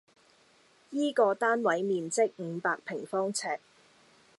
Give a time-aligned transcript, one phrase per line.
[0.89, 3.59] 依個單位面積五百平方尺